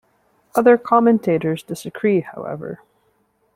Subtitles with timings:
[0.55, 2.79] Other commentators disagree however.